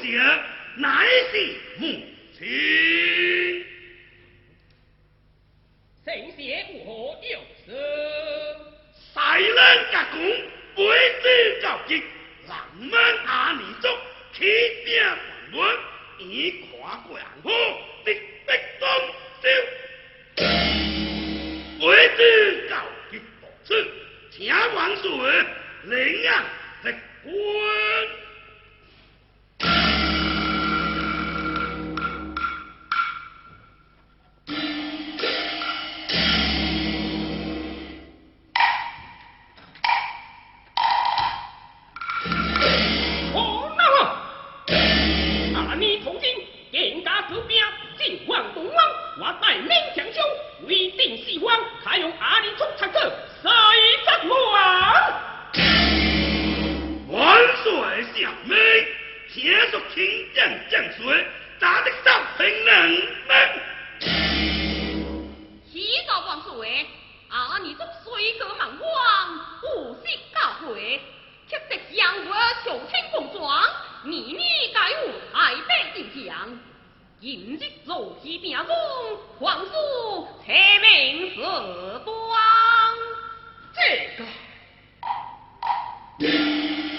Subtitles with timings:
[0.00, 0.42] 者，
[0.76, 1.32] 乃是
[1.78, 1.84] 母
[2.38, 3.64] 亲。
[6.04, 7.66] 圣贤有何要事？
[9.14, 9.54] 大人
[9.92, 10.84] 甲讲，未
[11.22, 11.24] 知
[11.60, 12.02] 交集，
[12.48, 12.56] 浪
[12.90, 12.92] 漫
[13.26, 13.88] 阿弥族，
[14.32, 14.38] 起
[14.84, 15.18] 兵叛
[15.52, 15.76] 乱，
[16.18, 17.50] 已跨过暗河，
[18.04, 18.88] 直逼东
[49.52, 49.80] 我带
[78.40, 78.68] 如期并封，
[79.38, 79.72] 皇叔
[80.46, 81.36] 车名是
[82.04, 82.08] 端。
[83.74, 83.78] 这
[84.16, 84.24] 个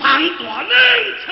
[0.00, 0.04] 庞
[0.38, 0.72] 大人
[1.24, 1.26] 才，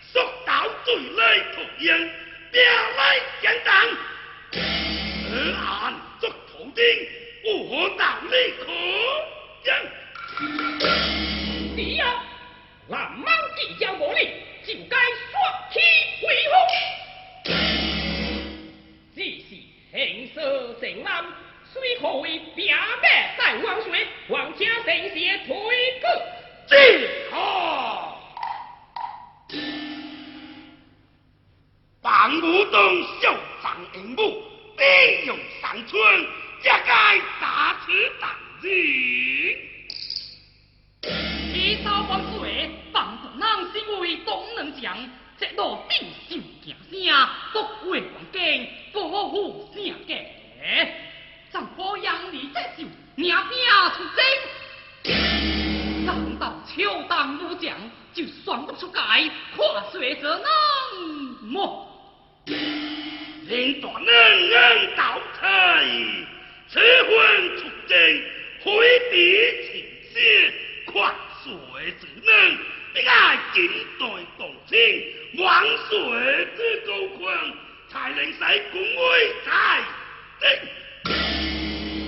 [0.00, 1.20] 速到罪来
[1.54, 2.10] 突然，
[2.52, 2.62] 表
[2.96, 3.00] 来
[3.42, 3.72] 相当。
[4.52, 6.84] 此案作途径，
[7.44, 8.64] 有何道理可
[9.64, 9.74] 讲？
[11.74, 12.22] 是呀，
[12.88, 13.26] 蓝猫
[13.56, 14.18] 既交无力，
[14.66, 14.96] 就该
[15.30, 15.40] 刷
[15.72, 15.80] 起
[16.20, 16.50] 恢复。
[20.80, 21.24] 行色成难，
[21.72, 26.08] 虽可为表白大王水，王家圣贤推告。
[26.68, 28.12] 这好。
[32.02, 34.42] 范武东嚣张英武，
[34.76, 36.26] 必用山村，
[36.62, 38.30] 这该大此当
[38.62, 38.70] 人。
[41.52, 44.96] 起草万岁，放大人是为东能将，
[45.38, 46.42] 这路声，
[47.92, 49.82] 王境，保护圣
[50.66, 50.88] 家。
[51.50, 53.56] 咱可养你这手，命命
[53.94, 54.18] 出征。
[56.06, 57.74] 等到秋当武将，
[58.12, 59.00] 就算不出界，
[59.56, 60.44] 跨水则能
[61.42, 61.86] 么？
[62.46, 65.84] 令大人人倒台，
[66.68, 68.22] 此婚出征，
[68.64, 69.14] 挥笔
[69.66, 70.52] 情写，
[70.86, 71.52] 跨水
[72.00, 72.58] 之能，
[72.92, 73.68] 必爱近
[74.00, 74.74] 代动情，
[75.44, 77.24] 万岁之高官，
[77.88, 79.50] 才能使官威在
[80.40, 80.46] 定。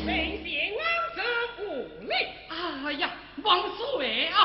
[0.04, 0.06] 圣
[0.44, 0.48] 贤
[0.78, 0.82] 安
[1.16, 1.18] 得
[1.62, 1.64] 无
[2.06, 2.12] 力？
[2.48, 3.10] 哎呀，
[3.42, 3.46] 王
[3.76, 4.36] 岁啊！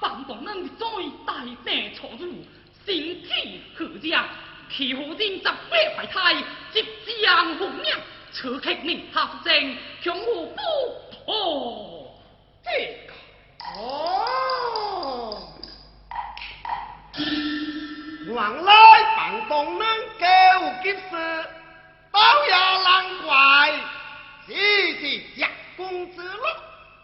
[0.00, 0.84] 放大人的嘴
[1.26, 2.44] 大病错入，
[2.84, 4.26] 身体何家，
[4.70, 5.54] 欺负人十八
[5.96, 6.34] 怀胎，
[6.72, 6.84] 即
[7.22, 7.94] 将父命，
[8.32, 10.60] 此刻命他出征，恐无不
[11.12, 12.10] 妥。
[12.64, 12.68] 这
[13.06, 13.12] 个
[13.80, 15.52] 哦，
[18.26, 18.70] 原来
[19.16, 19.86] 房东人
[20.18, 20.24] 够
[20.82, 21.00] 急事，
[26.24, 26.44] 公之禄，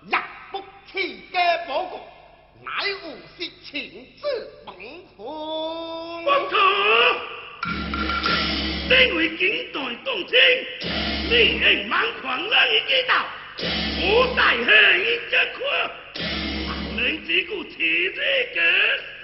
[0.06, 0.14] 日
[0.50, 1.38] 不起家
[1.68, 2.00] 报国，
[2.64, 2.94] 乃有
[3.36, 4.22] 失情之
[4.64, 5.16] 本分。
[5.16, 6.52] 不可！
[8.88, 10.32] 身为近代公卿，
[11.28, 13.12] 你应蛮狂人已知道，
[14.02, 14.98] 我在下已
[15.30, 15.60] 这看，
[16.66, 16.68] 不
[16.98, 17.74] 能只顾其
[18.14, 18.18] 这
[18.54, 18.58] 个
[19.20, 19.22] 事。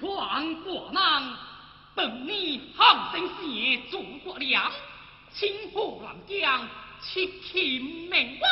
[0.00, 1.22] 传国难，
[1.94, 3.30] 本年汉生时
[3.90, 4.72] 诸葛亮，
[5.32, 6.68] 亲赴南疆，
[7.02, 8.50] 七擒名王。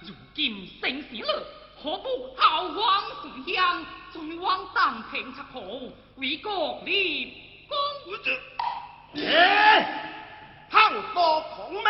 [0.00, 1.46] 如今生死了，
[1.76, 7.36] 何不逃往宋乡，再往当庭插口，为国立
[7.68, 7.78] 功？
[8.06, 8.30] 我这
[9.24, 11.84] 哎，倘若孔明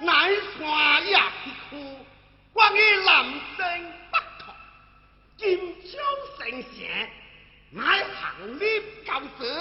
[0.00, 2.04] 乃山野之苦，
[2.52, 3.24] 关于南
[3.56, 4.54] 征北讨，
[5.36, 5.98] 金秋
[6.36, 7.08] 圣贤，
[7.70, 8.64] 乃行立
[9.06, 9.57] 教子，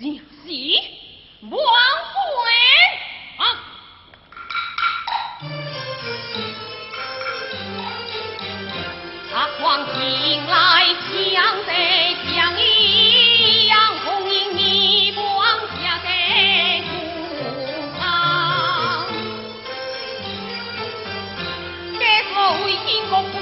[0.00, 0.16] 就是
[1.42, 1.60] 王贵
[3.36, 3.42] 啊！
[9.30, 9.60] 他狂
[9.92, 9.98] 行
[10.46, 10.56] 来
[11.04, 11.12] 抢
[11.66, 11.70] 得
[12.24, 13.70] 抢一，
[14.02, 15.20] 红缨你光
[15.82, 16.08] 下得
[16.88, 16.90] 红
[18.00, 18.02] 裳，
[21.98, 22.00] 这
[22.32, 23.40] 后为英国归。